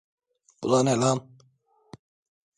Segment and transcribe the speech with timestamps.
[0.63, 1.19] Bu da ne lan?